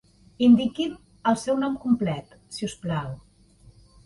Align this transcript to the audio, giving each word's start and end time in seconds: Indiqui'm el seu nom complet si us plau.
Indiqui'm 0.45 0.95
el 1.33 1.37
seu 1.41 1.59
nom 1.65 1.75
complet 1.85 2.35
si 2.57 2.69
us 2.71 2.77
plau. 2.89 3.15